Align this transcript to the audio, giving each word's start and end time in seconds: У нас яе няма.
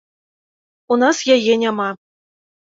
У 0.95 0.97
нас 1.03 1.17
яе 1.35 1.53
няма. 1.65 1.87